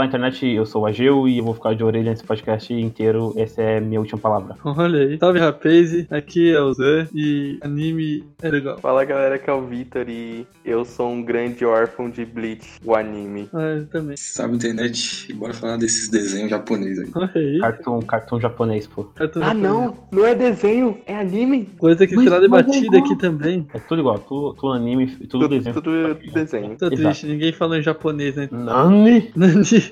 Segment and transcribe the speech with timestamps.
[0.00, 3.34] Olá, internet, eu sou o Ageu e eu vou ficar de orelha nesse podcast inteiro.
[3.36, 4.56] Essa é a minha última palavra.
[4.64, 5.18] Olha aí.
[5.18, 6.06] Salve, rapaz.
[6.10, 8.78] Aqui é o Zé e anime é legal.
[8.78, 12.94] Fala, galera, aqui é o Vitor e eu sou um grande órfão de Bleach, o
[12.94, 13.46] anime.
[13.52, 14.16] Ah, eu também.
[14.16, 15.26] Salve, internet.
[15.28, 17.10] E bora falar desses desenhos japoneses aí.
[17.14, 17.58] Olha aí.
[17.58, 19.04] Cartoon, cartoon japonês, pô.
[19.04, 19.70] Cartoon Ah, japonês.
[19.70, 19.96] não!
[20.10, 21.68] Não é desenho, é anime.
[21.76, 23.66] Coisa que será é debatida aqui também.
[23.74, 25.74] É tudo igual, tudo, tudo anime, tudo, Tudo, desenho.
[25.74, 26.76] tudo desenho.
[26.78, 26.96] Tô Exato.
[27.02, 28.48] triste, ninguém falou em japonês, né?
[28.50, 29.30] Nani?
[29.36, 29.89] Nani.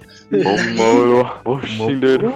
[1.44, 2.32] Oxindeiro.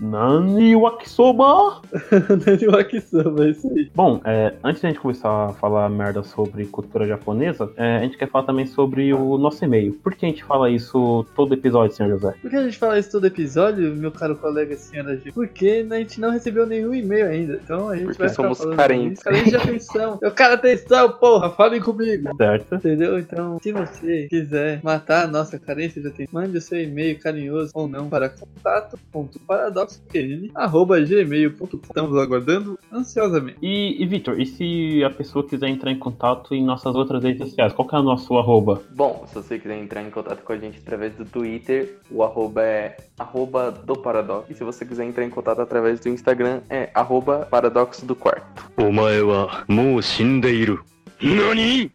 [0.00, 1.82] Nani Wakisoba?
[2.46, 3.90] Nani Wakisama, é isso aí.
[3.94, 8.16] Bom, é, antes da gente começar a falar merda sobre cultura japonesa, é, a gente
[8.16, 9.92] quer falar também sobre o nosso e-mail.
[9.94, 12.34] Por que a gente fala isso todo episódio, senhor José?
[12.40, 15.32] Por que a gente fala isso todo episódio, meu caro colega senhora G?
[15.32, 17.60] Porque a gente não recebeu nenhum e-mail ainda.
[17.62, 19.18] Então a gente Porque vai somos carentes.
[19.18, 19.24] isso.
[19.24, 20.18] Carente de atenção.
[20.22, 21.50] Eu quero atenção, porra.
[21.50, 22.34] Falem comigo.
[22.36, 22.74] Certo?
[22.74, 23.18] Entendeu?
[23.18, 27.70] Então, se você quiser matar a nossa carência de atenção, mande o seu e-mail carinhoso
[27.74, 28.28] ou não para
[29.89, 33.57] contato.paradoxoqn.gmail.com Estamos aguardando ansiosamente.
[33.61, 37.49] E, e Vitor, e se a pessoa quiser entrar em contato em nossas outras redes
[37.49, 38.81] sociais, qual que é o nosso arroba?
[38.91, 42.63] Bom, se você quiser entrar em contato com a gente através do Twitter, o arroba
[42.63, 44.49] é arroba do Paradox.
[44.49, 48.45] E se você quiser entrar em contato através do Instagram, é arroba paradoxo do quarto.
[48.77, 50.79] お前はもう死んでいる。
[51.21, 51.91] 何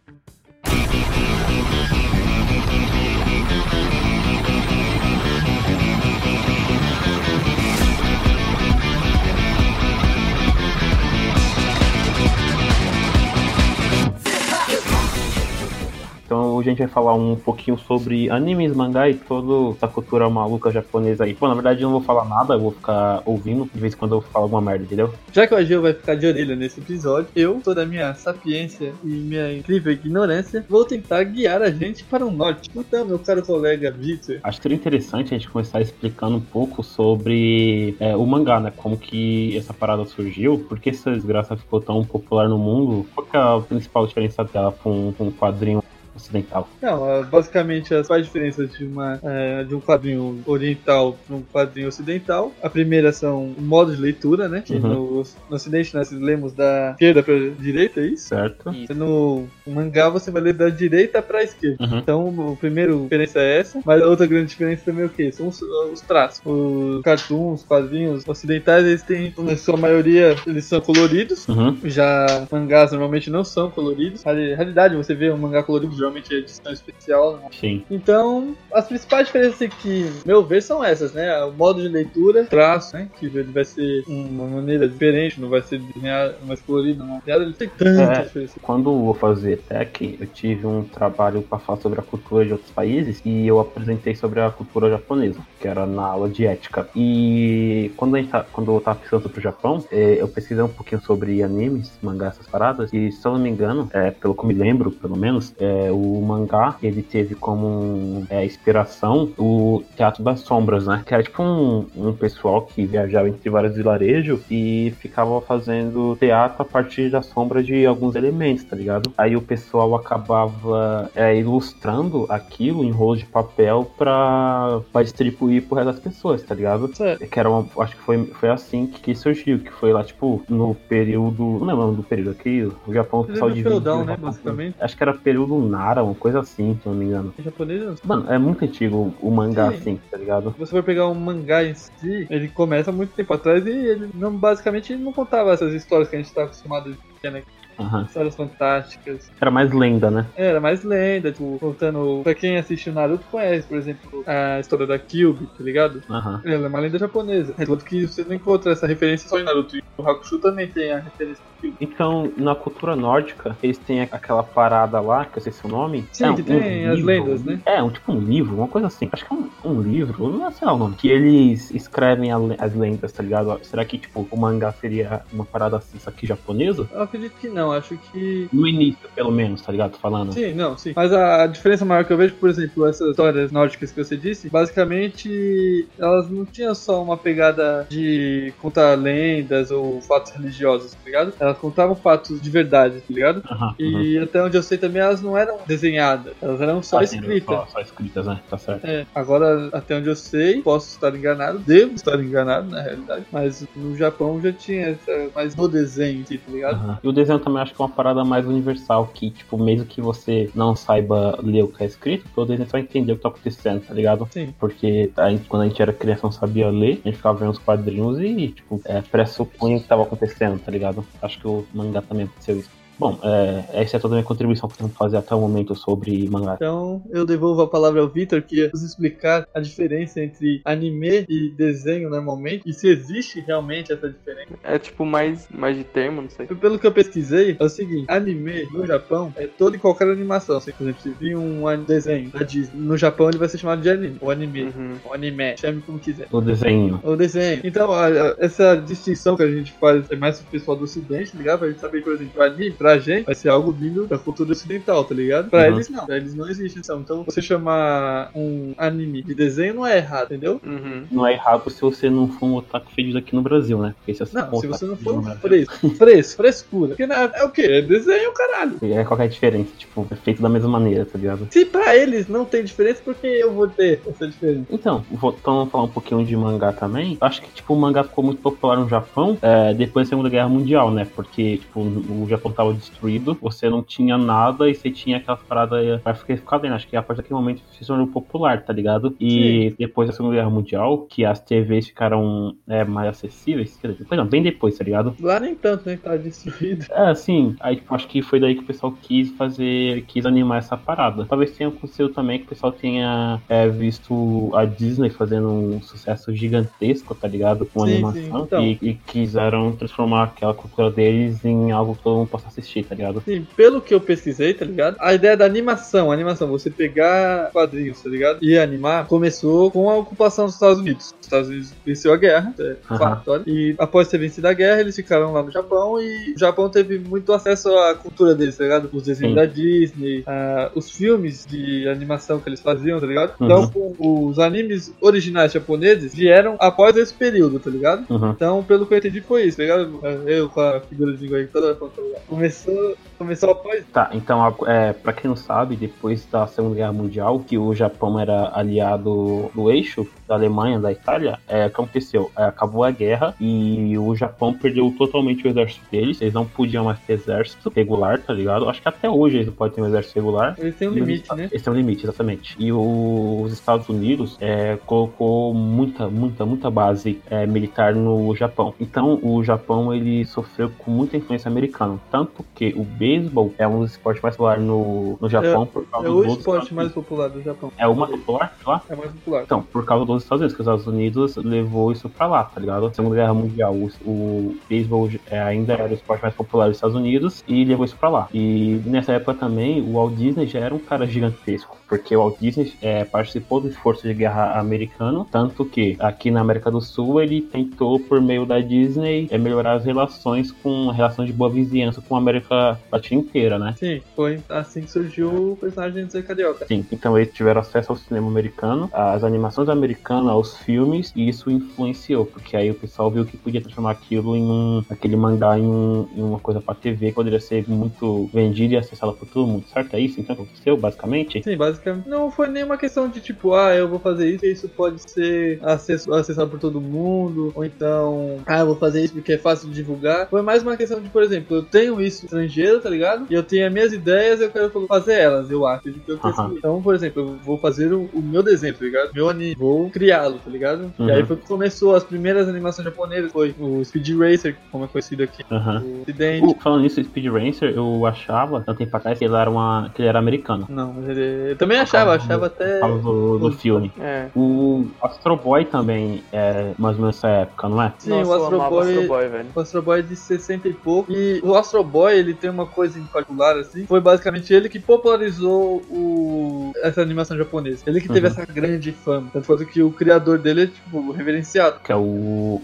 [16.66, 20.70] hoje a gente vai falar um pouquinho sobre animes, mangá e toda essa cultura maluca
[20.70, 21.34] japonesa aí.
[21.34, 23.96] Pô, na verdade eu não vou falar nada, eu vou ficar ouvindo de vez em
[23.96, 25.12] quando eu falo alguma merda, entendeu?
[25.32, 28.92] Já que o Agil vai ficar de orelha nesse episódio, eu, toda a minha sapiência
[29.04, 32.70] e minha incrível ignorância, vou tentar guiar a gente para o norte.
[32.74, 36.82] Então, meu caro colega Victor, Acho que seria interessante a gente começar explicando um pouco
[36.82, 38.72] sobre é, o mangá, né?
[38.76, 43.26] Como que essa parada surgiu, por que essa desgraça ficou tão popular no mundo, qual
[43.32, 45.82] é a principal diferença dela com um, com um quadrinho
[46.16, 46.68] ocidental.
[46.82, 51.42] Não, ah, basicamente as quais diferenças de, uma, eh, de um quadrinho oriental para um
[51.42, 52.52] quadrinho ocidental.
[52.62, 54.62] A primeira são o modo de leitura, né?
[54.64, 54.80] Que Uhum.
[54.80, 58.28] no, no ocidente nós lemos da esquerda para direita, é isso?
[58.28, 58.72] Certo?
[58.72, 61.76] E No mangá você vai ler da direita para esquerda.
[61.84, 61.98] Uhum.
[61.98, 65.30] Então, a primeira diferença é essa, mas a outra grande diferença também é o que?
[65.32, 66.40] São os, os traços.
[66.44, 71.46] Os cartoons, quadrinhos ocidentais, eles têm, na sua maioria, eles são coloridos.
[71.48, 71.76] Uhum.
[71.84, 74.24] Já mangás normalmente não são coloridos.
[74.24, 77.36] Na realidade, você vê um mangá colorido, geralmente é edição especial.
[77.38, 77.48] né?
[77.52, 77.84] Sim.
[77.90, 81.44] Então, as principais diferenças que, meu ver, são essas, né?
[81.44, 83.08] O modo de leitura, traço, né?
[83.18, 87.20] Que ele vai ser uma maneira diferente, não vai ser desenhado, mais colorido, não.
[87.26, 88.22] Ele tem tanta É.
[88.22, 88.58] diferença.
[88.62, 92.52] Quando eu vou fazer tech, eu tive um trabalho para falar sobre a cultura de
[92.52, 96.88] outros países e eu apresentei sobre a cultura japonesa, que era na aula de ética.
[96.94, 100.62] E quando, a gente tá, quando eu tava pesquisando sobre o Japão, eh, eu pesquisei
[100.62, 104.34] um pouquinho sobre animes, mangá, essas paradas, e se eu não me engano, é, pelo
[104.34, 109.82] que eu me lembro, pelo menos, é, o mangá ele teve como é, inspiração o
[109.96, 111.02] Teatro das Sombras, né?
[111.06, 116.62] Que era tipo um, um pessoal que viajava entre vários vilarejos e ficava fazendo teatro
[116.62, 119.12] a partir das sombras de alguns elementos, tá ligado?
[119.16, 125.76] Aí o pessoal acabava é, ilustrando aquilo em rolo de papel pra, pra distribuir pro
[125.76, 126.94] resto das pessoas, tá ligado?
[126.94, 127.26] Certo.
[127.26, 130.42] Que era uma, acho que foi, foi assim que, que surgiu, que foi lá, tipo,
[130.48, 131.58] no período.
[131.60, 133.72] Não lembro do período aqui, o Japão o pessoal dividiu.
[133.72, 134.76] feudal, né, basicamente.
[134.80, 137.32] Acho que era período Nara, uma coisa assim, se eu não me engano.
[137.38, 138.00] Em japonês.
[138.02, 139.76] Mano, é muito antigo o mangá Sim.
[139.76, 140.52] assim, tá ligado?
[140.58, 144.36] Você for pegar um mangá em si, ele começa muito tempo atrás e ele não,
[144.36, 147.42] basicamente ele não contava essas histórias que a gente tá acostumado a né?
[147.78, 148.04] Aham.
[148.04, 149.30] Histórias fantásticas.
[149.40, 150.26] Era mais lenda, né?
[150.34, 152.22] Era mais lenda, tipo, contando.
[152.22, 156.02] Pra quem assiste o Naruto conhece, por exemplo, a história da Kyuubi, tá ligado?
[156.08, 156.40] Aham.
[156.44, 157.54] Ela é uma lenda japonesa.
[157.58, 159.76] É tanto que você não encontra essa referência só em Naruto.
[159.76, 161.76] E o Hakusho também tem a referência da Kyuubi.
[161.80, 165.70] Então, na cultura nórdica, eles têm aquela parada lá, que eu sei se é o
[165.70, 166.06] nome.
[166.12, 167.60] Sim, é que tem as lendas, né?
[167.66, 169.08] É, um tipo um livro, uma coisa assim.
[169.12, 170.96] Acho que é um, um livro, não sei lá o nome.
[170.96, 173.58] Que eles escrevem a as lendas, tá ligado?
[173.62, 176.88] Será que, tipo, o mangá seria uma parada assim, isso aqui japonesa?
[176.92, 178.48] Eu acredito que não, acho que.
[178.52, 179.92] No início, pelo menos, tá ligado?
[179.92, 180.32] Tô falando.
[180.32, 180.92] Sim, não, sim.
[180.94, 184.50] Mas a, diferença maior que eu vejo, por exemplo, essas histórias nórdicas que você disse,
[184.50, 191.32] basicamente elas não tinham só uma pegada de contar lendas ou fatos religiosos, tá ligado?
[191.38, 193.42] Elas contavam fatos de verdade, tá ligado?
[193.50, 193.74] Uhum.
[193.78, 197.56] E até onde eu sei também elas não eram desenhadas, elas eram só sendo escritas.
[197.56, 198.40] Só, só escritas, né?
[198.48, 198.84] Tá certo.
[198.84, 203.66] É, agora, até onde eu sei, posso estar enganado, devo estar enganado na realidade, mas
[203.74, 206.74] no Japão já tinha essa, mais no desenho, tá ligado?
[206.74, 206.95] Aham.
[207.02, 210.00] E o desenho também acho que é uma parada mais universal, que, tipo, mesmo que
[210.00, 213.28] você não saiba ler o que é escrito, todo desenho só entender o que tá
[213.28, 214.28] acontecendo, tá ligado?
[214.30, 214.54] Sim.
[214.58, 217.50] Porque a gente- quando a gente era criança não sabia ler, a gente ficava vendo
[217.52, 221.04] os quadrinhos e, tipo, é, pressupunha o que tava acontecendo, tá ligado?
[221.20, 222.70] Acho que o mangá também aconteceu isso.
[222.98, 225.74] Bom, é, essa é toda a minha contribuição que eu tenho fazer até o momento
[225.74, 226.54] sobre mangá.
[226.56, 231.26] Então eu devolvo a palavra ao Vitor, que ia nos explicar a diferença entre anime
[231.28, 234.46] e desenho normalmente, e se existe realmente essa diferença.
[234.62, 236.46] É tipo mais, mais de termo, não sei.
[236.46, 240.56] Pelo que eu pesquisei, é o seguinte: anime no Japão é toda e qualquer animação.
[240.56, 243.82] Assim, por exemplo, se vir um desenho da Disney, no Japão ele vai ser chamado
[243.82, 244.96] de anime, ou anime, Uhum.
[245.04, 246.28] ou anime, chame como quiser.
[246.30, 247.00] O desenho.
[247.02, 247.60] O desenho.
[247.64, 251.32] Então, a- a- essa distinção que a gente faz é mais pro pessoal do ocidente,
[251.32, 251.58] tá ligado?
[251.58, 254.52] Pra gente saber, por exemplo, o anime, pra gente, vai ser algo vindo da cultura
[254.52, 255.50] ocidental, tá ligado?
[255.50, 255.66] Pra Uhum.
[255.74, 256.06] eles não.
[256.06, 256.92] Pra eles não existe isso.
[256.92, 260.60] Então, você chamar um anime de desenho não é errado, entendeu?
[260.64, 261.04] Uhum.
[261.10, 263.92] Não é errado se você não for um otaku fedido aqui no Brasil, né?
[263.98, 265.88] Porque se você Não, for um se você não for no Brasil- fresco.
[265.96, 266.88] Fresco, frescura.
[266.90, 267.62] Porque na- é o quê?
[267.62, 268.76] É desenho, caralho.
[268.82, 271.48] É qualquer diferença, tipo, é feito da mesma maneira, tá ligado?
[271.50, 274.66] Se pra eles não tem diferença, por que eu vou ter essa diferença?
[274.70, 278.22] Então, voltando a falar um pouquinho de mangá também, acho que, tipo, o mangá ficou
[278.22, 281.06] muito popular no Japão é, depois da Segunda Guerra Mundial, né?
[281.16, 286.00] Porque, tipo, o Japão tava destruído, você não tinha nada e você tinha aquela parada
[286.02, 286.74] pra ficar vendo.
[286.74, 289.16] Acho que a partir daquele momento se tornou popular, tá ligado?
[289.20, 294.26] E depois da Segunda Guerra Mundial, que as TVs ficaram é, mais acessíveis, depois não,
[294.26, 295.16] bem depois, tá ligado?
[295.20, 295.96] Lá nem tanto, né?
[295.96, 296.86] Que tá destruído.
[296.90, 300.58] É, assim, aí tipo, acho que foi daí que o pessoal quis fazer, quis animar
[300.58, 301.26] essa parada.
[301.26, 306.34] Talvez tenha acontecido também que o pessoal tenha é, visto a Disney fazendo um sucesso
[306.34, 307.66] gigantesco, tá ligado?
[307.66, 308.40] Com Sim, animação.
[308.40, 308.62] sim, então.
[308.64, 312.94] e, e quiseram transformar aquela cultura deles em algo que todo mundo possa assistir, tá
[312.94, 313.22] ligado?
[313.24, 314.96] Sim, pelo que eu pesquisei, tá ligado?
[315.00, 318.38] A ideia da animação, animação, você pegar quadrinhos, tá ligado?
[318.42, 321.14] E animar, começou com a ocupação dos Estados Unidos.
[321.26, 322.98] Os Estados Unidos venceu a guerra, é Aham.
[322.98, 323.42] fato, olha.
[323.46, 326.98] E após ter vencido a guerra, eles ficaram lá no Japão e o Japão teve
[327.00, 328.88] muito acesso à cultura deles, tá ligado?
[328.92, 329.34] Os desenhos Sim.
[329.34, 333.32] da Disney, ah, os filmes de animação que eles faziam, tá ligado?
[333.40, 333.94] Então, Uhum.
[333.94, 338.04] com os animes originais japoneses vieram após esse período, tá ligado?
[338.08, 338.30] Uhum.
[338.30, 340.00] Então, pelo que eu entendi, foi isso, tá ligado?
[340.26, 342.22] Eu com a figura de língua aí toda hora falando, tá ligado?
[342.26, 343.84] Começou, começou após.
[343.92, 348.18] Tá, então, é, pra quem não sabe, depois da Segunda Guerra Mundial, que o Japão
[348.18, 352.30] era aliado do eixo da Alemanha, da Itália, é, o que aconteceu?
[352.36, 356.20] É, acabou a guerra e o Japão perdeu totalmente o exército deles.
[356.20, 358.68] Eles não podiam mais ter exército regular, tá ligado?
[358.68, 360.54] Acho que até hoje eles não podem ter um exército regular.
[360.58, 361.48] Eles têm um os limite, né?
[361.52, 362.56] Esse tem um limite, exatamente.
[362.58, 368.74] E o- os Estados Unidos é, colocou muita, muita, muita base é, militar no Japão.
[368.80, 371.98] Então, o Japão ele sofreu com muita influência americana.
[372.10, 376.06] Tanto que o beisebol é um dos esportes mais populares no, no Japão por causa
[376.06, 377.72] É o dos esporte Estados mais popular do Japão.
[377.78, 378.82] É uma popular lá?
[378.88, 379.42] É mais popular.
[379.44, 382.60] Então, por causa dos Estados Unidos, que os Estados Unidos levou isso pra lá, tá
[382.60, 382.92] ligado?
[382.94, 386.96] Segunda Guerra Mundial, o, o beisebol é, ainda era o esporte mais popular dos Estados
[386.96, 388.28] Unidos e levou isso pra lá.
[388.32, 392.38] E nessa época também, o Walt Disney já era um cara gigantesco, porque o Walt
[392.40, 397.20] Disney é, participou do esforço de guerra americano, tanto que aqui na América do Sul
[397.20, 402.00] ele tentou, por meio da Disney, é, melhorar as relações com relação de boa vizinhança
[402.00, 403.74] com a América Latina inteira, né?
[403.78, 406.66] Sim, foi assim que surgiu o personagem de Zé Carioca.
[406.66, 411.50] Sim, então eles tiveram acesso ao cinema americano, às animações americanas, aos filmes, e isso
[411.50, 415.64] influenciou, porque aí o pessoal viu que podia transformar aquilo em um, aquele mangá em,
[415.66, 419.46] um- em uma coisa pra TV, que poderia ser muito vendida e acessada por todo
[419.46, 419.94] mundo, certo?
[419.94, 421.42] É isso então que aconteceu, basicamente?
[421.42, 422.08] Sim, basicamente.
[422.08, 425.58] Não foi nenhuma questão de tipo, ah, eu vou fazer isso e isso pode ser
[425.62, 427.52] acesso- acessado por todo mundo.
[427.54, 430.28] Ou então, ah, eu vou fazer isso porque é fácil de divulgar.
[430.28, 433.26] Foi mais uma questão de, por exemplo, eu tenho isso estrangeiro, tá ligado?
[433.28, 435.88] E eu tenho as minhas ideias eu quero fazer elas, eu acho.
[435.88, 436.20] eu.
[436.52, 439.10] Então, por exemplo, eu vou fazer o, o meu desenho, tá ligado?
[439.12, 439.56] Meu anime.
[439.56, 440.92] Vou criá-lo, tá ligado?
[440.98, 441.08] Uhum.
[441.08, 443.32] E aí foi que começou as primeiras animações japonesas.
[443.32, 445.44] Foi o Speed Racer, como é conhecido aqui.
[445.50, 446.46] O Ocidente.
[446.46, 450.02] Uh, falando nisso, Speed Racer, eu achava, um tempo atrás, que ele era, uma, que
[450.02, 450.66] ele era americano.
[450.68, 452.80] Não, mas ele, eu também achava, achava até.
[452.80, 453.92] Do, do filme.
[453.98, 454.28] É.
[454.36, 457.92] O Astro Boy também é mais ou menos essa época, não é?
[457.98, 458.88] Sim, Nossa, o Astro Boy.
[458.88, 459.48] Astro Boy, velho.
[459.54, 461.12] O Astro Boy é de 60 e pouco.
[461.12, 463.86] E o Astro Boy, ele tem uma coisa em particular, assim.
[463.86, 466.72] Foi basicamente ele que popularizou o...
[466.82, 467.82] essa animação japonesa.
[467.86, 468.32] Ele que teve Uhum.
[468.32, 469.30] essa grande fama.
[469.32, 471.80] Tanto foi que o criador dele é, tipo, reverenciado.
[471.82, 472.60] Que é o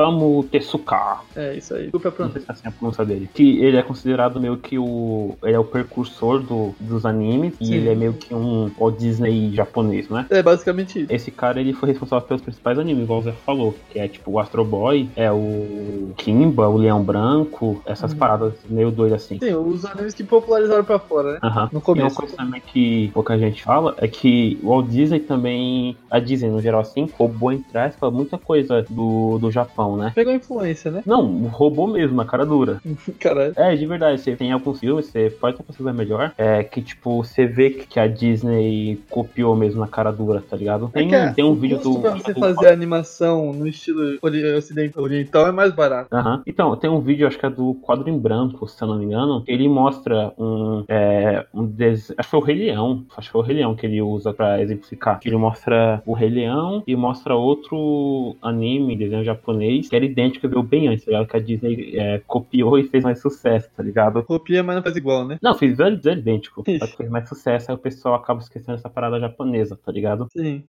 [0.00, 1.20] Osamu Tezuka.
[1.34, 1.84] É, isso aí.
[1.84, 2.40] Desculpa a Não pronúncia.
[2.40, 3.30] sei se é assim a pronúncia dele.
[3.32, 5.36] Que ele é considerado meio que o.
[5.42, 7.54] Ele é o precursor do, dos animes.
[7.56, 7.64] Sim.
[7.72, 10.26] E ele é meio que um Walt Disney japonês, né?
[10.30, 11.12] É, basicamente isso.
[11.12, 13.74] Esse cara ele foi responsável pelos principais animes, igual o Zé falou.
[13.90, 18.18] Que é tipo o Astro Boy, é o Kimba, o Leão Branco, essas Uhum.
[18.18, 19.38] paradas meio doidas assim.
[19.38, 21.38] Sim, os animes que popularizaram pra fora, né?
[21.42, 21.64] Aham.
[21.72, 22.16] No E uma começo.
[22.16, 26.60] coisa também que pouca gente fala é que o Walt Disney também, a Disney no
[26.60, 29.85] geral assim, roubou entre aspas muita coisa do, do Japão.
[29.94, 30.12] Né?
[30.14, 31.02] Pegou influência, né?
[31.04, 32.80] Não, roubou mesmo, a cara dura.
[33.20, 33.52] Caralho.
[33.56, 37.22] É, de verdade, você tem alguns filmes, você pode até pesquisar melhor, é que, tipo,
[37.22, 40.88] você vê que a Disney copiou mesmo na cara dura, tá ligado?
[40.92, 42.00] Tem, É que tem um vídeo do...
[42.00, 44.18] Pra você do- fazer animação no estilo
[44.56, 46.08] ocidental, oriental é mais barato.
[46.14, 46.42] Aham.
[46.46, 49.04] Então, tem um vídeo, acho que é do quadro em branco, se eu não me
[49.04, 49.42] engano.
[49.46, 50.84] Ele mostra um.
[50.88, 52.10] É, um des...
[52.16, 53.04] Acho que foi o Rei Leão.
[53.16, 55.20] Acho que foi o Rei Leão que ele usa pra exemplificar.
[55.24, 60.62] Ele mostra o Rei Leão e mostra outro anime, desenho japonês, que era idêntico, veio
[60.62, 61.28] bem antes, tá ligado?
[61.28, 64.22] Que a Disney é, copiou e fez mais sucesso, tá ligado?
[64.24, 65.38] Copia, mas não faz igual, né?
[65.42, 66.62] Não, fez zero idêntico.
[66.78, 70.26] Só que fez mais sucesso, aí o pessoal acaba esquecendo essa parada japonesa, tá ligado?
[70.32, 70.64] Sim.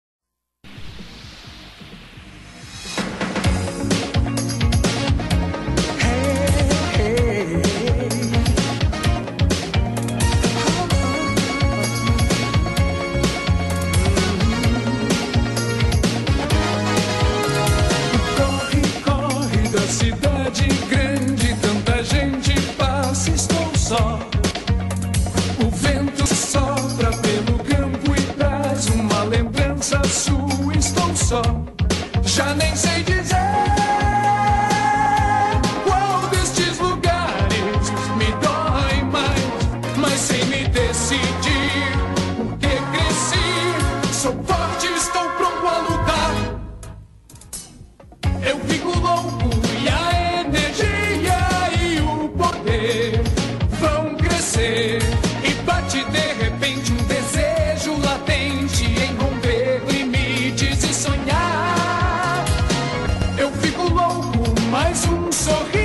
[65.47, 65.76] Mas um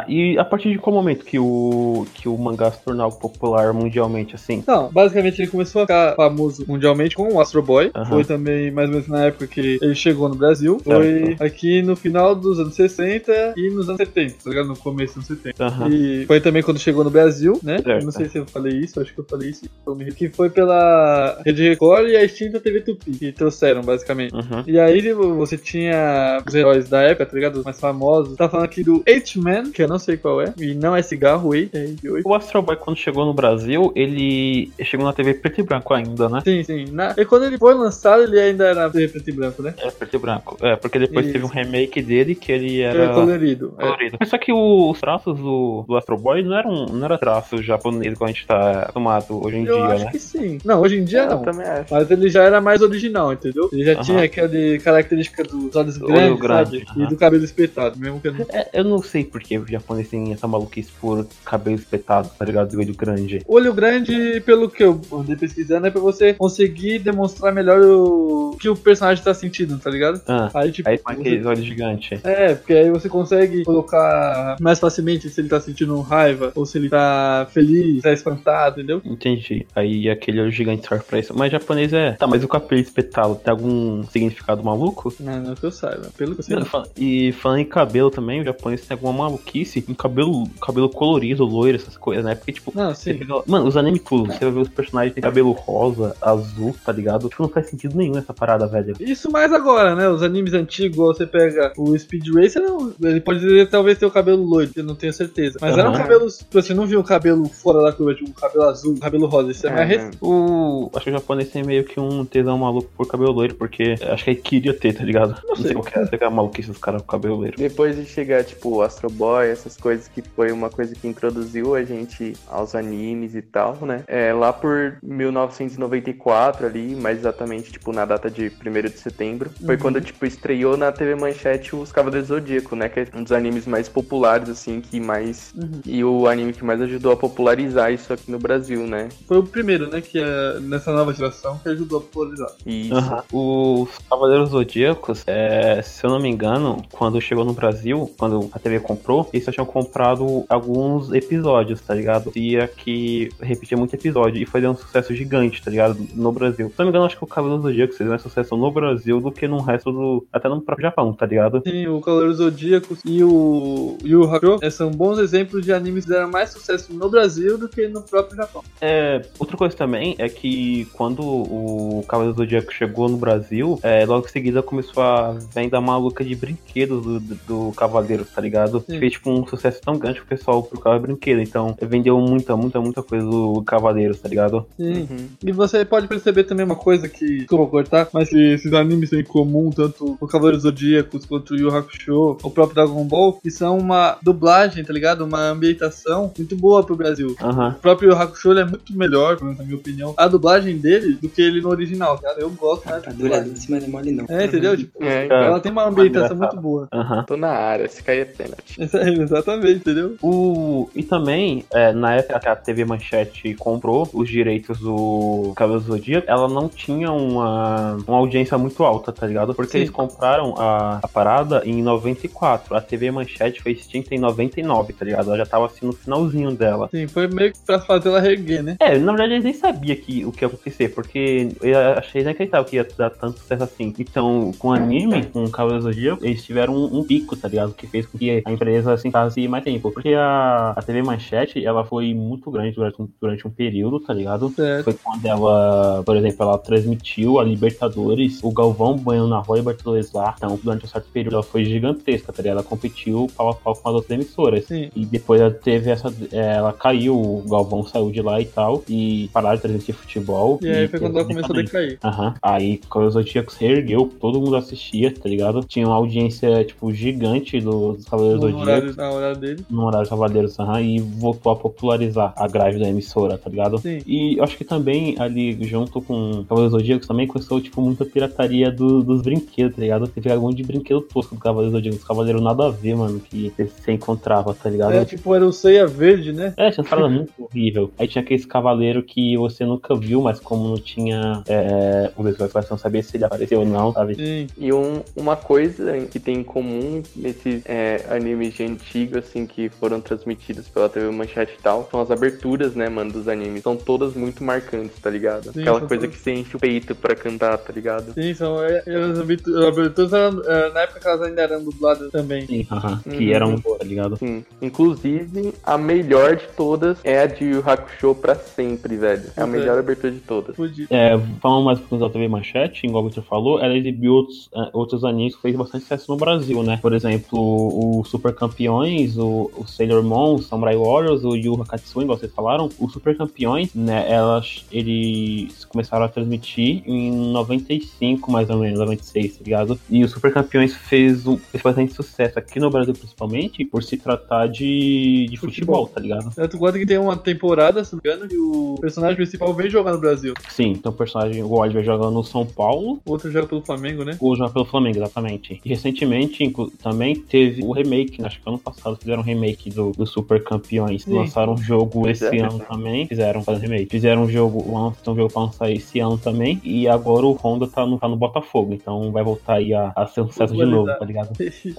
[0.00, 3.72] Tá, e a partir de qual momento que o, que o mangá se tornou popular
[3.72, 4.62] mundialmente, assim?
[4.66, 7.90] Não, basicamente ele começou a ficar famoso mundialmente com o Astro Boy.
[7.94, 8.06] Aham.
[8.06, 10.80] Foi também mais ou menos na época que ele chegou no Brasil.
[10.82, 14.68] Foi aqui no final dos anos 60 e nos anos 70, tá ligado?
[14.68, 15.64] No começo dos anos 70.
[15.64, 15.88] Aham.
[15.90, 17.78] E foi também quando chegou no Brasil, né?
[17.82, 18.04] Certo.
[18.04, 19.64] Não sei se eu falei isso, acho que eu falei isso.
[19.96, 24.34] me- Que foi pela Rede Record e a extinta TV Tupi, que trouxeram, basicamente.
[24.34, 24.64] Uhum.
[24.66, 27.56] E aí você tinha os heróis da época, tá ligado?
[27.56, 28.36] Os mais famosos.
[28.36, 30.52] Tá falando aqui do H-Man, que eu não sei qual é.
[30.58, 32.22] E não é cigarro, é H.
[32.24, 36.28] O Astro Boy, quando chegou no Brasil, ele chegou na TV preto e branco ainda,
[36.28, 36.42] né?
[36.44, 36.84] Sim, sim.
[36.92, 37.14] Na...
[37.16, 39.74] E quando ele foi lançado, ele ainda era preto e branco, né?
[39.78, 40.56] É, preto e branco.
[40.60, 41.32] É, porque depois Isso.
[41.32, 43.74] teve um remake dele que ele Era era colorido.
[43.78, 43.82] É.
[43.82, 44.16] colorido.
[44.18, 48.18] Mas só que os traços do, do Astro Boy não eram, não era traços japoneses
[48.18, 50.10] como a gente tá acostumado hoje em Eu dia, acho né?
[50.10, 50.58] que sim.
[50.64, 51.42] Não, hoje em dia Eu não.
[51.42, 51.92] também acho.
[51.92, 53.68] Mas ele já era mais original, entendeu?
[53.72, 54.02] Ele já Aham.
[54.02, 54.48] tinha aquela
[54.82, 56.86] característica dos olhos grandes, grande, sabe?
[56.90, 57.04] aham.
[57.04, 58.46] E do cabelo espetado, mesmo que eu não...
[58.50, 62.70] É, eu não sei porque o japonês tem essa maluquice por cabelo espetado, tá ligado?
[62.72, 63.42] Do olho grande.
[63.46, 68.68] Olho grande, pelo que eu andei pesquisando, é pra você conseguir demonstrar melhor o que
[68.68, 70.20] o personagem tá sentindo, tá ligado?
[70.28, 72.24] Ah, Aí, tipo, aí você- aqueles olhos gigantes.
[72.24, 76.78] É, porque aí você consegue colocar mais facilmente se ele tá sentindo raiva, ou se
[76.78, 79.00] ele tá feliz, tá espantado, entendeu?
[79.04, 79.66] Entendi.
[79.74, 81.34] Aí aquele olho gigante serve pra isso.
[81.36, 82.12] Mas japonês é.
[82.12, 85.12] Tá, mas o cabelo espetado tem algum significado maluco?
[85.20, 86.08] Não, não que eu saiba.
[86.16, 86.56] Pelo que eu sei.
[86.56, 91.44] Não, E falando em cabelo também, o japonês tem alguma maluquice em cabelo, cabelo colorido,
[91.44, 92.34] loiro, essas coisas, né?
[92.34, 93.14] Porque, tipo, Não, sim.
[93.18, 96.92] pega- Mano, os anime tudo, você vai ver os personagens têm cabelo rosa, azul, tá
[96.92, 97.28] ligado?
[97.28, 98.94] Tipo, não faz sentido nenhum essa parada, velho.
[99.00, 100.08] Isso mais agora, né?
[100.08, 104.10] Os animes antigos, você pega o Speed Racer, não, ele pode dizer, talvez ter o
[104.10, 105.58] cabelo loiro, eu não tenho certeza.
[105.60, 105.98] Mas eram Aham.
[105.98, 109.26] cabelos, você não viu o cabelo fora da curva, tipo, o cabelo azul, o cabelo
[109.26, 110.18] rosa, isso é, É, mais recente.
[110.20, 110.90] O.
[110.94, 114.24] Acho que o japonês tem meio que um tesão maluco por cabelo loiro, porque acho
[114.24, 115.36] que ele queria ter, tá ligado?
[115.46, 115.76] Não, sei sei.
[115.76, 117.56] o que é, é a maluquice dos caras com cabelo loiro.
[117.56, 121.74] Depois de chegar, tipo, o Astro Boy, essas coisas que foi uma coisa que introduziu
[121.74, 124.04] a gente aos animes e tal, né?
[124.06, 129.76] É, lá por 1994 ali, mais exatamente, tipo, na data de 1 de setembro, foi
[129.76, 132.88] quando, tipo, estreou na TV Manchete os Cavaleiros do Zodíaco, né?
[132.88, 135.54] Que é um dos animes mais populares, assim, que mais...
[135.84, 139.08] E o anime que mais ajudou a popularizar isso aqui no Brasil, né?
[139.26, 142.50] Foi o primeiro, né, que é nessa nova geração que ajudou a popularizar.
[142.66, 143.22] E Aham.
[143.32, 148.58] Os Cavaleiros Zodíacos, é, se eu não me engano, quando chegou no Brasil, quando a
[148.58, 152.30] TV comprou, eles só tinham comprado alguns episódios, tá ligado?
[152.36, 155.98] Ia que repetia muito episódio e foi um sucesso gigante, tá ligado?
[156.14, 156.68] No Brasil.
[156.70, 159.20] Se não me engano, acho que o Cavaleiro do Zodíaco fez mais sucesso no Brasil
[159.20, 160.24] do que no resto do.
[160.32, 161.60] até no próprio Japão, tá ligado?
[161.66, 166.10] Sim, o Cavaleiro Zodíaco e o Yu Hakusho eh, são bons exemplos de animes que
[166.10, 168.62] deram mais sucesso no Brasil do que no próprio Japão.
[168.80, 174.06] É, outra coisa também é que quando o Cavaleiro do Zodíaco chegou no Brasil, é,
[174.06, 178.84] logo em seguida começou a venda maluca de brinquedos do, do, do Cavaleiro, tá ligado?
[178.88, 179.00] Sim.
[179.00, 181.40] Fez tipo um sucesso tão grande que o pessoal procurava brinquedo.
[181.40, 184.66] Então vendeu muita, muita, muita coisa do Cavaleiro, tá ligado?
[184.76, 185.06] Sim.
[185.10, 185.26] Uhum.
[185.44, 189.20] E você pode perceber também uma coisa que, desculpa cortar, mas que esses animes têm
[189.20, 193.50] em comum, tanto o Cavaleiro Zodíacos quanto o Yu Hakusho, o próprio Dragon Ball, que
[193.50, 195.24] são uma dublagem, tá ligado?
[195.24, 197.34] Uma ambientação muito boa pro Brasil.
[197.40, 197.70] Aham.
[197.70, 201.28] O próprio Yu Hakusho ele é muito melhor, na minha opinião, a dublagem dele do
[201.28, 202.40] que ele no original, cara.
[202.40, 203.52] Eu gosto mais Tá duradinho dublagem.
[203.52, 204.24] em cima de mole, não.
[204.28, 204.76] É, entendeu?
[204.76, 206.54] Tipo, É, ela tem uma ambientação engraçado.
[206.54, 206.88] muito boa.
[206.92, 207.24] Aham.
[207.26, 208.76] tô na área, se cair é pênalti.
[209.22, 210.16] Exatamente, entendeu?
[210.22, 210.88] O...
[210.94, 216.30] E também, é, na época que a TV Manchete comprou os direitos do do Zodíaco,
[216.30, 219.54] ela não tinha uma, uma audiência muito alta, tá ligado?
[219.54, 219.78] Porque Sim.
[219.78, 222.76] eles compraram a, a parada em 94.
[222.76, 225.28] A TV Manchete foi extinta em 99, tá ligado?
[225.28, 226.88] Ela já tava assim no finalzinho dela.
[226.90, 228.76] Sim, foi meio que pra fazer ela reguer, né?
[228.80, 232.64] É, na verdade eles nem sabiam que, o que ia acontecer, porque eu achei inacreditável
[232.64, 233.92] que ia dar tanto sucesso assim.
[233.98, 237.72] Então, com anime, com do Zodíaco, eles tiveram um, um pico, tá ligado?
[237.74, 239.90] Que fez com que a empresa assim ficasse mais tempo.
[239.90, 244.12] Porque a, a TV Manchete, ela foi muito grande durante um, durante um período, tá
[244.12, 244.50] ligado?
[244.50, 244.84] Certo.
[244.84, 250.12] Foi quando ela, por exemplo, ela transmitiu a Libertadores, o Galvão banhando na Rua Libertadores
[250.12, 250.34] lá.
[250.36, 252.58] Então, durante um certo período, ela foi gigantesca, tá ligado?
[252.58, 254.64] Ela competiu pau a pau com as outras emissoras.
[254.66, 254.90] Sim.
[254.94, 256.12] E depois ela teve essa.
[256.32, 258.82] Ela caiu, o Galvão saiu de lá e tal.
[258.88, 260.58] E pararam de transmitir futebol.
[260.62, 261.98] E aí foi quando ela começou a decair.
[262.02, 262.34] Aham.
[262.42, 265.64] Aí, quando os Zodíacos reergueu, todo mundo assistia, tá ligado?
[265.64, 269.64] Tinha uma audiência, tipo, gigante dos Cavaleiros Zodíacos horário, na hora dele.
[269.70, 273.78] no horário Cavaleiros, aham, e voltou a popularizar a grade da emissora, tá ligado?
[273.78, 273.98] Sim.
[274.06, 278.70] E eu acho que também, ali, junto com Cavaleiros Zodíacos, também começou, tipo, muita pirataria
[278.70, 280.06] do- dos brinquedos, tá ligado?
[280.08, 283.20] Teve um monte de brinquedo tosco do Cavaleiros Zodíacos, os Cavaleiros nada a ver, mano,
[283.20, 284.92] que você encontrava, tá ligado?
[284.94, 286.54] É, tipo, era o Ceia Verde, né?
[286.56, 287.90] É, tinha umas paradas muito horrível.
[287.98, 292.46] Aí tinha aquele cavaleiro que você nunca viu, mas como não tinha é, o mesmo
[292.46, 294.14] você não sabia se ele apareceu ou não, sabe?
[294.14, 294.46] Sim.
[294.58, 299.68] E um- uma coisa que tem em comum nesses é, animes de antigo, assim, que
[299.68, 303.62] foram transmitidos pela TV Manchete e tal, são as aberturas, né, mano, dos animes.
[303.62, 305.52] São todas muito marcantes, tá ligado?
[305.52, 306.10] Sim, Aquela coisa todas.
[306.16, 308.12] que você enche o peito pra cantar, tá ligado?
[308.12, 308.62] Sim, são.
[308.62, 312.46] é, As abertu- as aberturas eram, é, na época que elas ainda eram dubladas também.
[312.46, 312.66] Sim.
[312.70, 313.16] Uhum.
[313.16, 314.16] Que era um boa, tá ligado?
[314.16, 314.44] Sim.
[314.60, 319.24] Inclusive, a melhor de todas é a de Yu Hakusho pra sempre, velho.
[319.36, 319.50] É a Uhum.
[319.50, 320.56] melhor abertura de todas.
[320.56, 320.86] Podia.
[320.90, 325.36] É, falando mais um da TV Manchete, igual você falou, ela exibiu outros, outros animes
[325.36, 326.78] que fez bastante sucesso no Brasil, né?
[326.82, 332.04] Por exemplo, o Super Campeões, o, o Sailor Moon, o Samurai Warriors, o Yu Hakatsui,
[332.04, 332.68] igual vocês falaram.
[332.78, 339.36] O Super Campeões, né, elas, eles começaram a transmitir em 95, mais ou menos, 96,
[339.38, 339.78] tá ligado?
[339.90, 343.96] E o Super Campeões fez, um, fez bastante sucesso aqui no Brasil, principalmente, por se
[343.96, 345.88] tratar de, de futebol, Futebol.
[345.88, 346.34] tá ligado?
[346.34, 349.68] Tanto quanto que tem uma temporada, se não me engano, e o personagem principal vem
[349.68, 350.34] jogar no Brasil.
[350.48, 354.04] Sim, então o personagem, o Oliver jogando no São Paulo, O outro joga pelo Flamengo,
[354.04, 354.16] né?
[354.20, 355.60] ou já pelo Flamengo, exatamente.
[355.64, 358.26] E recentemente também teve o remake, né?
[358.28, 361.02] acho que ano passado fizeram um remake do, do Super Campeões.
[361.02, 361.14] Sim.
[361.14, 362.40] Lançaram um jogo esse é.
[362.40, 363.06] ano também.
[363.06, 363.90] Fizeram fazer remake.
[363.90, 366.60] Fizeram um jogo, lançaram um jogo pra lançar esse ano também.
[366.64, 368.72] E agora o Honda tá no, tá no Botafogo.
[368.72, 371.30] Então vai voltar aí a, a ser um sucesso de novo, tá ligado?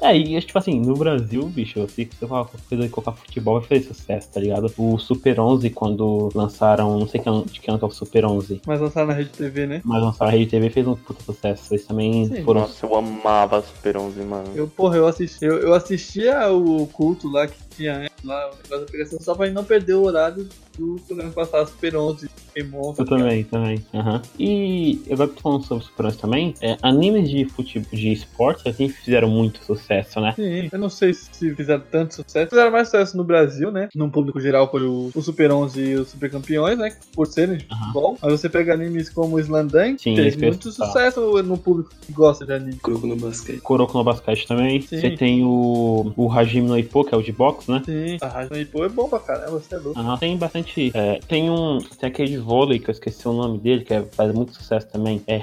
[0.02, 2.90] É, e tipo assim, no Brasil, bicho, eu sei que você fala qualquer coisa de
[2.90, 4.72] colocar futebol vai fazer sucesso, tá ligado?
[4.78, 7.92] O Super 11, quando lançaram, não sei que ano, de que ano que é o
[7.92, 9.82] Super 11, Mas lançaram na Rede TV, né?
[9.84, 11.74] mas lançaram a Rede TV fez um puta sucesso.
[11.74, 12.44] Eles também Sim.
[12.44, 14.50] foram Nossa, eu amava Super 11, mano.
[14.56, 18.56] Eu, porra, eu assisti, eu, eu assistia o culto lá que tinha antes, lá, o
[18.56, 22.30] negócio da pegação, só pra não perder o horário do programa que passava Super 11,
[22.56, 22.94] Pokémon.
[22.98, 23.86] Eu também, também.
[23.94, 24.22] Aham.
[24.40, 28.66] E agora que tô falando sobre Super 11 também, é, animes de futebol, de esportes
[28.66, 30.34] assim fizeram muito sucesso, né?
[30.36, 32.50] Sim, eu não sei se fizeram tanto sucesso.
[32.50, 33.90] Fizeram mais sucesso no Brasil, né?
[33.96, 36.96] Num público geral por o, o Super 11 e os Super Campeões, né?
[37.14, 37.80] Por serem de Aham.
[37.80, 38.18] futebol.
[38.22, 42.14] Mas você pega animes como Slandan, fez que eu ia muito sucesso no público que
[42.14, 42.78] gosta de anime.
[42.78, 43.62] Croco no basquete.
[43.62, 44.82] Kuroko no basquete também.
[44.82, 45.00] Sim.
[45.00, 47.82] Você tem o, o Hajime no Ippo, que é o de boxe, né?
[47.86, 50.00] Sim, a Pô é bom pra caramba, você é louco.
[50.00, 50.92] Aham, tem bastante.
[50.94, 51.80] é, tem um.
[52.00, 54.88] Tem aquele de vôlei que eu esqueci o nome dele, que é- faz muito sucesso
[54.88, 55.22] também.
[55.28, 55.38] É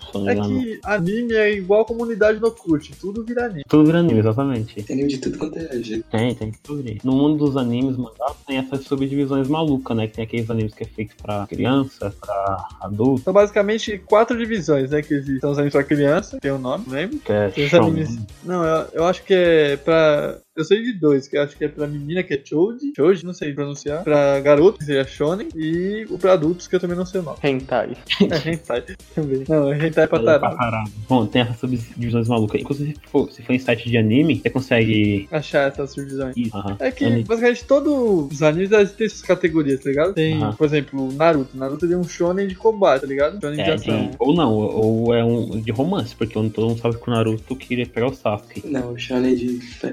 [0.00, 0.60] se não me É engano.
[0.62, 3.62] que anime é igual comunidade no Cult, tudo vira anime.
[3.68, 4.82] Tudo vira anime, exatamente.
[4.82, 6.04] Tem anime de tudo quanto é jeito.
[6.10, 6.84] Tem, tem tudo.
[7.04, 10.06] No mundo dos animes, mangá, tem essas subdivisões malucas, né?
[10.06, 14.90] Que tem aqueles animes que é feito pra criança, pra adulto, São basicamente quatro divisões,
[14.90, 15.02] né?
[15.02, 15.40] Que existem.
[15.40, 17.18] São os animes pra criança, tem o nome, não lembro.
[17.18, 17.90] que é shonen.
[18.04, 18.18] animes.
[18.44, 21.64] Não, eu, eu acho que é pra Eu sei de dois, que eu acho que
[21.64, 22.92] é pra menina, que é Choji.
[22.96, 24.02] Choji, não sei pronunciar.
[24.02, 25.48] Pra garoto, que seria Shonen.
[25.54, 27.36] E o pra adultos, que eu também não sei o nome.
[27.44, 27.90] Hentai.
[28.20, 28.82] É Hentai
[29.14, 29.44] também.
[29.46, 30.90] Não, é Hentai pra Pra tarado.
[31.08, 32.60] Bom, tem essas subdivisões malucas.
[32.60, 35.28] Inclusive, se for, se for em site de anime, você consegue.
[35.30, 36.34] Achar essas subdivisões.
[36.36, 36.76] Isso, aham.
[36.80, 37.24] É que, Anime.
[37.24, 40.14] basicamente, todos os animes têm essas categorias, tá ligado?
[40.14, 41.54] Tem, por exemplo, Naruto.
[41.56, 43.38] Naruto é um shonen de combate, tá ligado?
[43.40, 44.06] Shonen de É, ação.
[44.08, 47.54] de, ou não, ou é um de romance, porque todo mundo sabe que o Naruto
[47.56, 48.62] queria pegar o Sasuke.
[48.66, 49.92] Não, o shonen de fa-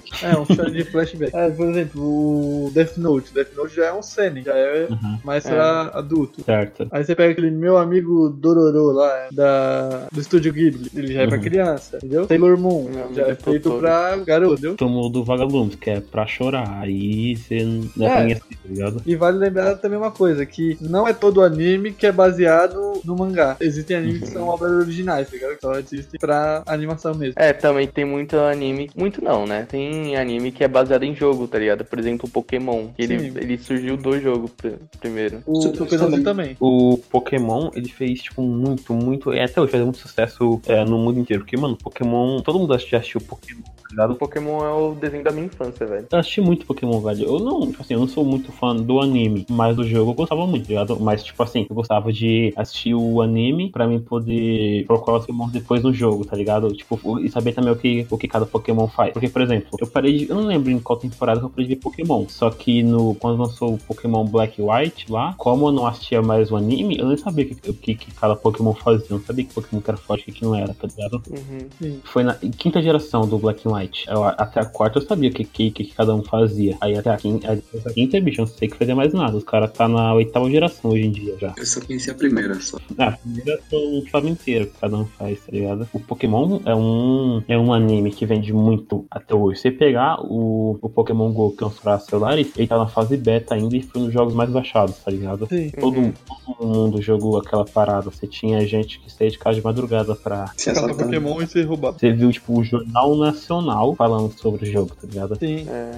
[0.00, 0.24] flashback.
[0.24, 1.32] É, um shonen de flashback.
[1.42, 3.32] É, por exemplo, o Death Note.
[3.34, 6.42] Death Note já é um seinen, já é Uhum, mais pra adulto.
[6.44, 6.86] certo.
[6.90, 10.90] Aí você pega aquele meu amigo Dororo lá, da, do estúdio Ghibli.
[10.94, 11.42] Ele já é pra Uhum.
[11.42, 12.26] criança, entendeu?
[12.26, 13.80] Sailor Moon, Meu já é feito Totoro.
[13.80, 14.76] pra garoto, entendeu?
[14.76, 16.80] Tomo do Vagalumes, que é pra chorar.
[16.82, 17.64] Aí você
[17.96, 18.10] não É.
[18.12, 19.02] é conhece, tá ligado?
[19.06, 23.16] E vale lembrar também uma coisa, que não é todo anime que é baseado no
[23.16, 23.56] mangá.
[23.60, 25.54] Existem animes que são obras originais, tá ligado?
[25.56, 27.34] Que só existem pra animação mesmo.
[27.36, 28.90] É, também tem muito anime.
[28.96, 29.66] Muito não, né?
[29.68, 29.81] Tem
[30.16, 31.84] anime que é baseado em jogo, tá ligado?
[31.84, 32.88] Por exemplo, o Pokémon.
[32.96, 33.38] que Ele, Sim.
[33.38, 35.42] ele surgiu do jogo pr- primeiro.
[35.46, 36.22] O Super também.
[36.22, 36.56] também.
[36.60, 39.30] O Pokémon, ele fez, tipo, muito, muito.
[39.30, 41.42] Até hoje faz muito sucesso é, no mundo inteiro.
[41.42, 42.40] Porque, mano, Pokémon.
[42.40, 43.62] Todo mundo já assistiu Pokémon,
[43.96, 44.14] tá O ligado?
[44.16, 46.06] Pokémon é o desenho da minha infância, velho.
[46.10, 47.24] Eu assisti muito Pokémon, velho.
[47.24, 50.14] Eu não, tipo assim, eu não sou muito fã do anime, mas do jogo eu
[50.14, 50.98] gostava muito, tá ligado?
[51.00, 55.48] Mas, tipo assim, eu gostava de assistir o anime pra mim poder procurar os Pokémon
[55.48, 56.68] depois no jogo, tá ligado?
[56.72, 59.12] Tipo, e saber também o que, o que cada Pokémon faz.
[59.12, 60.28] Porque, por exemplo, eu parei de.
[60.28, 62.26] Eu não lembro em qual temporada que eu parei de ver Pokémon.
[62.28, 66.22] Só que no, quando lançou o Pokémon Black e White lá, como eu não assistia
[66.22, 69.06] mais o anime, eu nem sabia o que, que, que cada Pokémon fazia.
[69.10, 71.22] Eu não sabia que Pokémon que era forte e que, que não era, tá ligado?
[71.28, 72.00] Uhum.
[72.04, 73.81] Foi na quinta geração do Black and White.
[74.08, 76.76] Eu- até a quarta eu sabia o que, que, que cada um fazia.
[76.80, 79.36] Aí até a quinta, depois da quinta, bicho, eu não sei que fazer mais nada.
[79.36, 81.54] Os caras tá na oitava geração hoje em dia já.
[81.56, 82.78] Eu só conheci a primeira só.
[82.98, 85.88] Ah, a primeira eu não sabe inteiro que cada um faz, tá ligado?
[85.92, 89.56] O Pokémon é um, é um anime que vende muito até hoje.
[89.60, 92.86] Se você pegar o, o Pokémon GO que é um para celulares, ele tá na
[92.86, 95.46] fase beta ainda e foi um dos jogos mais baixados, tá ligado?
[95.48, 95.70] Sim.
[95.80, 96.12] Todo, Uhum.
[96.56, 98.10] todo mundo jogou aquela parada.
[98.10, 100.94] Você tinha gente que saía de casa de madrugada pra assaltando.
[100.96, 101.98] Pokémon e ser roubado.
[101.98, 105.36] você viu, tipo, o Jornal Nacional falando sobre o jogo, tá ligado?
[105.38, 105.66] Sim.
[105.68, 105.92] É.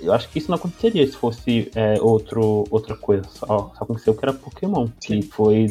[0.00, 3.24] Eu acho que isso não aconteceria se fosse é, outro, outra coisa.
[3.28, 4.88] Só, só aconteceu que era Pokémon.
[5.00, 5.66] Que foi.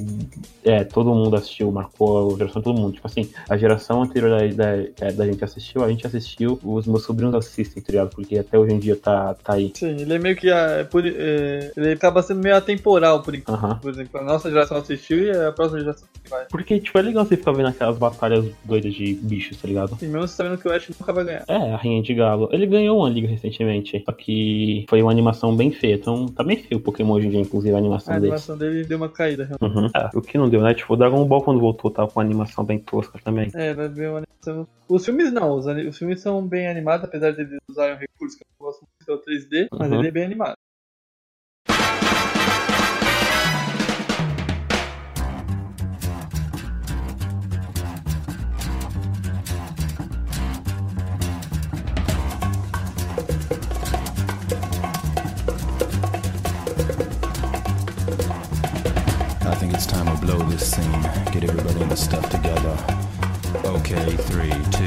[0.64, 2.94] É, todo mundo assistiu, marcou a geração de todo mundo.
[2.94, 6.86] Tipo assim, a geração anterior da, da, é, da gente assistiu, a gente assistiu, os
[6.86, 8.10] meus sobrinhos assistem, tá ligado?
[8.16, 9.72] Porque até hoje em dia tá, tá aí.
[9.76, 10.50] Sim, ele é meio que.
[10.52, 13.58] ah, é por- é, ele acaba sendo meio atemporal, por enquanto.
[13.58, 13.80] Aham.
[13.80, 16.46] Por exemplo, a nossa geração assistiu e a próxima geração vai.
[16.50, 19.98] Porque, tipo, é legal você ficar vendo aquelas batalhas doidas de bichos, tá ligado?
[20.02, 21.44] E mesmo sabendo que o Ash nunca vai ganhar.
[21.50, 22.48] É, a Rainha de Galo.
[22.52, 24.02] Ele ganhou uma liga recentemente.
[24.06, 25.96] Só que foi uma animação bem feia.
[25.96, 28.30] Então tá bem feio o Pokémon hoje em dia, inclusive a animação A deles.
[28.30, 29.78] animação dele deu uma caída, realmente.
[29.80, 29.90] Uhum.
[29.96, 30.74] É, o que não deu, né?
[30.74, 33.50] Tipo, o Dragon Ball quando voltou tava com uma animação bem tosca também.
[33.56, 34.68] É, ela deu uma animação.
[34.88, 38.38] Os filmes não, os, os filmes são bem animados, apesar de eles usarem um recurso
[38.38, 40.00] que eu gosto muito, é o 3D, mas Uhum.
[40.00, 40.56] ele é bem animado.
[61.32, 62.76] Get everybody in the stuff together.
[63.64, 64.79] Okay, three, two,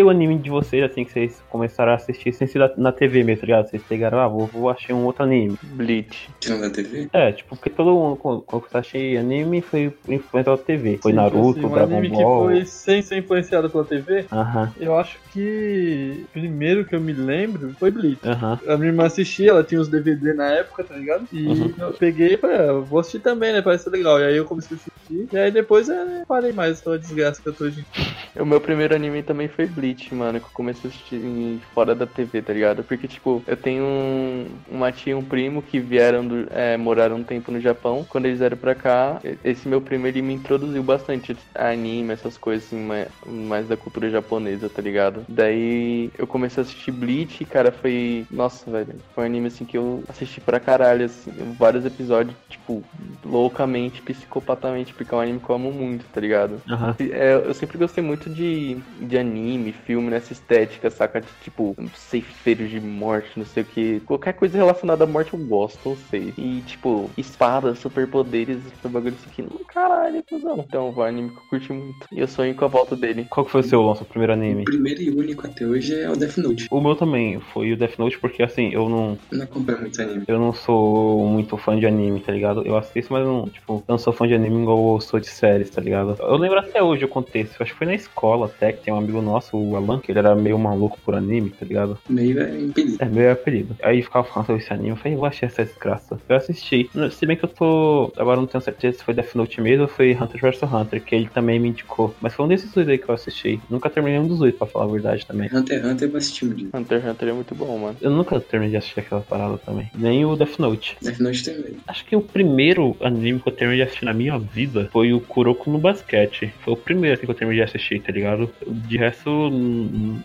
[0.00, 2.92] foi o anime de vocês, assim, que vocês começaram a assistir sem ser na- na
[2.92, 3.68] TV mesmo, tá ligado?
[3.68, 5.56] Vocês pegaram, ah, vou, vou achar um outro anime.
[5.62, 6.32] Bleach.
[6.40, 7.08] Tirando da TV?
[7.12, 10.98] É, tipo, porque todo mundo, quando quando você achei anime, foi influência da TV.
[11.02, 14.72] Foi Sim, Naruto, assim, um Dragon anime que foi sem ser influenciado pela TV, Aham,
[14.78, 18.20] eu acho que primeiro que eu me lembro foi Bleach.
[18.26, 18.58] aham.
[18.68, 21.26] A minha irmã assistia, ela tinha os DVD na época, tá ligado?
[21.32, 21.74] E Uhum.
[21.78, 23.60] eu peguei e falei, ah, eu vou assistir também, né?
[23.62, 24.18] Parece ser legal.
[24.20, 25.28] E aí eu comecei a assistir.
[25.32, 27.80] E aí depois é, parei mais pela desgraça que eu tô hoje.
[27.80, 28.19] em dia.
[28.38, 32.06] O meu primeiro anime também foi Bleach, mano, que eu comecei a assistir fora da
[32.06, 32.84] TV, tá ligado?
[32.84, 37.16] Porque, tipo, eu tenho um, uma tia e um primo que vieram, do, é, moraram
[37.16, 38.04] um tempo no Japão.
[38.08, 42.38] Quando eles vieram pra cá, esse meu primo, ele me introduziu bastante a anime, essas
[42.38, 45.24] coisas, assim, mais, mais da cultura japonesa, tá ligado?
[45.28, 48.26] Daí eu comecei a assistir Bleach e, cara, foi...
[48.30, 52.88] Nossa, velho, foi um anime, assim, que eu assisti pra caralho, assim, vários episódios, tipo,
[53.24, 56.62] loucamente, psicopatamente, porque é um anime que eu amo muito, tá ligado?
[56.70, 56.96] Aham.
[57.00, 58.74] É, eu sempre gostei muito de,
[59.06, 61.20] de anime filme nessa estética, saca?
[61.20, 64.00] De, tipo, ceifeiros de morte, não sei o que.
[64.00, 66.34] Qualquer coisa relacionada à morte eu gosto, não sei.
[66.36, 69.42] E, tipo, espadas, superpoderes, esse bagulho isso aqui.
[69.42, 70.58] Não, caralho, cuzão.
[70.66, 72.06] Então, vai anime que eu curti muito.
[72.12, 73.26] E eu sonho com a volta dele.
[73.30, 74.64] Qual que foi o seu nosso primeiro O anime?
[74.64, 76.66] primeiro e único até hoje é o Death Note.
[76.70, 80.00] O meu também foi o Death Note, porque assim, eu não, Eu não acompanho muito
[80.02, 80.24] anime.
[80.26, 82.66] eu não sou muito fã de anime, tá ligado?
[82.66, 85.28] Eu assisto, mas não, tipo, eu não sou fã de anime igual eu sou de
[85.28, 86.16] séries, tá ligado?
[86.18, 88.09] Eu lembro até hoje o contexto, eu acho que foi na escola
[88.44, 91.50] até, que tem um amigo nosso, o Alan, que ele era meio maluco por anime,
[91.50, 91.98] tá ligado?
[92.08, 92.96] Meio é impedido.
[92.98, 93.76] É meu apelido.
[93.82, 96.20] Aí ficava falando sobre esse anime, eu falei, eu achei essa desgraça.
[96.28, 96.90] Eu assisti.
[97.12, 98.12] Se bem que eu tô.
[98.16, 101.14] Agora não tenho certeza se foi Death Note mesmo ou foi Hunter vs Hunter, que
[101.14, 102.14] ele também me indicou.
[102.20, 103.60] Mas foi um desses dois aí que eu assisti.
[103.68, 105.48] Nunca terminei um dos dois, pra falar a verdade também.
[105.52, 106.68] Hunter x Hunter eu assisti um dia.
[106.74, 107.96] Hunter x Hunter é muito bom, mano.
[108.00, 109.90] Eu nunca terminei de assistir aquela parada também.
[109.94, 110.96] Nem o Death Note.
[111.00, 111.76] Death Note também.
[111.86, 115.20] Acho que o primeiro anime que eu terminei de assistir na minha vida foi o
[115.20, 116.52] Kuroko no Basquete.
[116.60, 118.52] Foi o primeiro assim, que eu terminei de assistir, tá ligado?
[118.66, 119.50] De resto.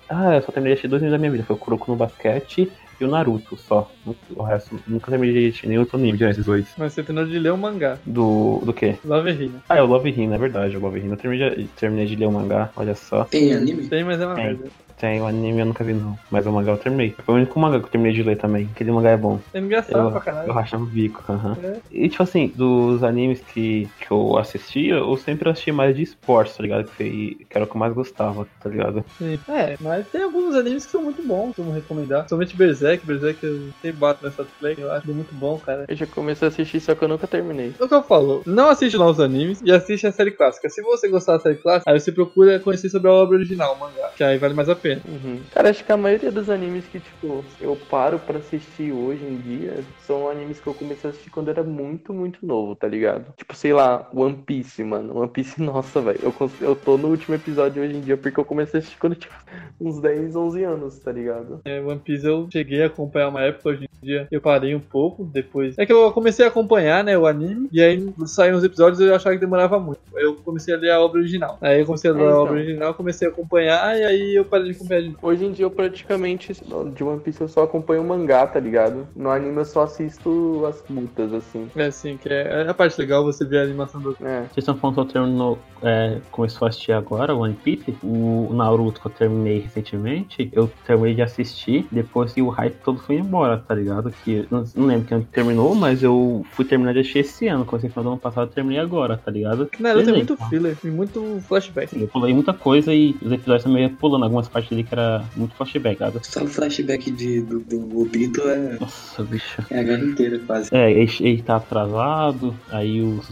[0.09, 1.43] Ah, eu só terminei de assistir dois animes da minha vida.
[1.43, 3.91] Foi o Kuroko no Basquete e o Naruto só.
[4.35, 6.73] O resto, nunca terminei de nenhum outro anime, desses dois.
[6.77, 7.99] Mas você terminou de ler o mangá.
[8.05, 8.61] Do.
[8.65, 8.97] do quê?
[9.03, 9.61] Love Hina.
[9.69, 11.13] Ah, é o Love Hina, é verdade, o Love Hina.
[11.13, 13.25] Eu terminei de, terminei de ler o mangá, olha só.
[13.25, 13.87] Tem anime?
[13.87, 14.45] Tem, mas é uma Tem.
[14.45, 14.69] merda.
[14.97, 17.15] Tem o anime eu nunca vi não, mas o mangá eu terminei.
[17.25, 18.69] Foi o único mangá que eu terminei de ler também.
[18.73, 19.39] Aquele mangá é bom.
[19.53, 20.53] É engraçado Eu, pra eu caralho.
[20.53, 21.53] rachava o bico, aham.
[21.61, 21.81] É.
[21.91, 26.55] E tipo assim, dos animes que, que eu assistia, eu sempre assisti mais de esportes,
[26.55, 26.85] tá ligado?
[26.85, 27.05] Que, foi,
[27.49, 29.03] que era o que eu mais gostava, tá ligado?
[29.17, 29.37] Sim.
[29.49, 32.29] É, mas tem alguns animes que são muito bons, que eu vou recomendar.
[32.29, 35.85] Somente Berserk, Berserk eu sempre bato nessa play, eu acho muito bom, cara.
[35.87, 37.73] Eu já comecei a assistir, só que eu nunca terminei.
[37.79, 40.69] É o que eu falo, não assiste novos animes e assiste a série clássica.
[40.69, 43.79] Se você gostar da série clássica, aí você procura conhecer sobre a obra original, o
[43.79, 45.01] mangá, que aí vale mais a pena.
[45.07, 45.41] Uhum.
[45.51, 49.37] Cara, acho que a maioria dos animes que, tipo, eu paro pra assistir hoje em
[49.37, 53.33] dia são animes que eu comecei a assistir quando era muito, muito novo, tá ligado?
[53.35, 55.17] Tipo, sei lá, One Piece, mano.
[55.17, 56.19] One Piece, nossa, velho.
[56.21, 59.13] Eu, eu tô no último episódio hoje em dia porque eu comecei a assistir quando
[59.13, 59.33] eu tinha
[59.79, 61.61] uns 10, 11 anos, tá ligado?
[61.65, 64.79] É, One Piece eu cheguei a acompanhar uma época, hoje em dia eu parei um
[64.79, 65.77] pouco, depois...
[65.77, 69.05] É que eu comecei a acompanhar, né, o anime, e aí saíram os episódios e
[69.05, 69.99] eu achava que demorava muito.
[70.15, 71.57] Aí eu comecei a ler a obra original.
[71.61, 72.41] Aí eu comecei a ler É, a então.
[72.41, 75.19] obra original, comecei a acompanhar, e aí eu parei de acompanhar de novo.
[75.21, 76.53] Hoje em dia eu praticamente,
[76.93, 79.07] de One Piece, eu só acompanho o mangá, tá ligado?
[79.15, 81.69] No anime eu só assisto as lutas, assim.
[81.75, 84.15] É assim, que é, é a parte legal você ver a animação do...
[84.21, 84.41] É.
[84.41, 87.95] Vocês estão falando que eu terminou, é, começou a assistir agora, One Piece.
[88.03, 92.99] O Naruto que eu terminei recentemente, eu terminei de assistir depois que o hype todo
[92.99, 94.13] foi embora, tá ligado?
[94.23, 97.47] Que não, não lembro que ano que terminou, mas eu fui terminar de assistir esse
[97.47, 97.65] ano.
[97.65, 99.69] Comecei no ano passado, eu terminei agora, tá ligado?
[99.79, 100.13] Naruto é Beleza.
[100.13, 101.95] muito filler e muito flashback.
[101.95, 104.93] Assim, eu pulei muita coisa e os episódios também ia pulando algumas partes ali que
[104.93, 106.19] era muito flashback, ligado?
[106.23, 109.63] Só o flashback de, do, do Obito é, Nossa, bicho.
[109.69, 110.69] é a guerra inteira, quase.
[110.73, 113.29] É, ele, ele tá atrasado, aí os.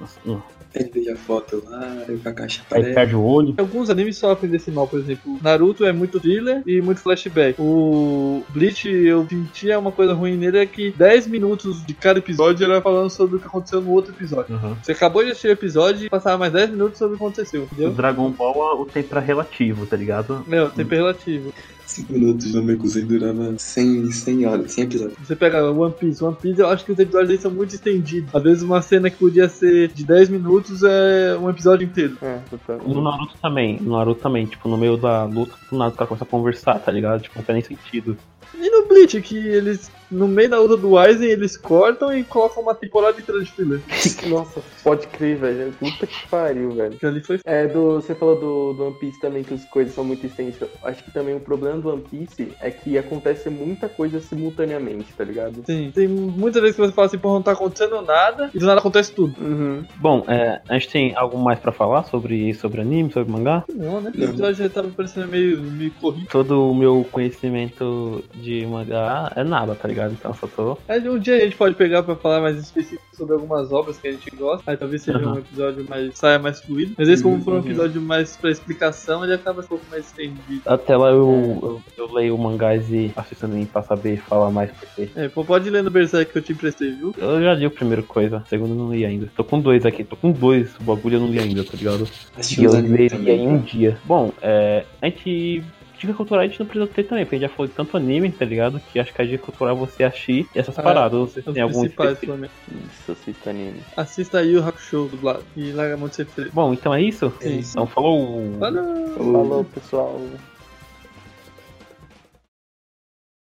[0.00, 0.42] Nossa, não.
[0.74, 2.94] Ele veja a foto lá, aí o Kakashi aí aparece.
[2.94, 3.54] perde o olho.
[3.58, 7.60] Alguns animes sofrem desse mal, por exemplo, Naruto é muito thriller e muito flashback.
[7.60, 12.64] O Bleach, eu sentia uma coisa ruim nele, é que 10 minutos de cada episódio
[12.64, 14.54] era falando sobre o que aconteceu no outro episódio.
[14.54, 14.74] Uhum.
[14.82, 17.62] Você acabou de assistir o episódio e passava mais 10 minutos sobre o que aconteceu,
[17.62, 17.90] O entendeu?
[17.90, 20.44] Dragon Ball, o tempo era relativo, tá ligado?
[20.46, 21.52] Meu, tempo é relativo.
[21.86, 25.18] 5 minutos no Mekuzen durava 100, 100 horas, 100 episódios.
[25.22, 28.34] Você pega One Piece, One Piece eu acho que os episódios dele são muito estendidos.
[28.34, 32.16] Às vezes uma cena que podia ser de 10 minutos é um episódio inteiro.
[32.22, 32.78] É, total.
[32.86, 36.08] No Naruto também, no Naruto também, tipo, no meio da luta, do nada o cara
[36.08, 37.22] começa a conversar, tá ligado?
[37.22, 38.16] Tipo, não faz nem sentido.
[38.54, 42.62] E no Bleach, que eles, no meio da luta do Aizen, eles cortam e colocam
[42.62, 43.80] uma temporada inteira de filler.
[44.28, 45.72] Nossa, pode crer, velho.
[45.72, 46.98] Puta que pariu, velho.
[46.98, 49.94] Que ali foi É, do, você falou do, do One Piece também, que as coisas
[49.94, 50.68] são muito extensas.
[50.84, 55.24] Acho que também o problema do One Piece é que acontece muita coisa simultaneamente, tá
[55.24, 55.62] ligado?
[55.64, 58.66] Sim, tem muitas vezes que você fala assim, pô, não tá acontecendo nada, e do
[58.66, 59.34] nada acontece tudo.
[59.40, 59.84] Uhum.
[59.96, 63.64] Bom, é, a gente tem algo mais pra falar sobre, sobre anime, sobre mangá?
[63.68, 64.12] Não, né?
[64.14, 64.28] O Não.
[64.28, 66.26] episódio já tava parecendo meio, meio corrido.
[66.28, 70.01] Todo o meu conhecimento de mangá é nada, tá ligado?
[70.10, 70.78] Então só tô.
[70.88, 74.08] Aí um dia a gente pode pegar pra falar mais específico sobre algumas obras que
[74.08, 74.70] a gente gosta.
[74.70, 75.34] Aí talvez seja Aham.
[75.34, 76.16] um episódio mais.
[76.18, 76.94] saia mais fluido.
[76.98, 77.64] Mas esse, como for um Uhum.
[77.66, 80.62] episódio mais pra explicação, ele acaba um pouco mais estendido.
[80.66, 85.08] Até lá eu, eu, eu leio mangás e assisto anime pra saber falar mais porque.
[85.14, 87.14] É, pô, pode ler no Berserk que eu te emprestei, viu?
[87.18, 89.28] Eu já li o primeiro coisa, o segundo eu não li ainda.
[89.36, 92.08] Tô com dois aqui, tô com dois, o bagulho eu não li ainda, tá ligado?
[92.36, 93.58] Assisti E eu leria em um também.
[93.60, 93.98] dia.
[94.04, 95.62] Bom, é, a gente.
[96.02, 97.96] Dica cultural a gente não precisa ter também, porque a gente já falou de tanto
[97.96, 98.80] anime, tá ligado?
[98.92, 101.32] Que acho que a dica cultural é você assistir essas Ah, paradas.
[101.34, 102.36] Você tem algum específico?
[102.68, 103.80] Isso, assista anime.
[103.96, 105.44] Assista aí o Hakusho dublado.
[105.56, 106.50] E larga de ser.
[106.52, 107.32] Bom, então é isso?
[107.40, 107.70] É isso.
[107.70, 108.58] Então falou!
[108.58, 109.14] Falou!
[109.16, 110.20] Falou, pessoal.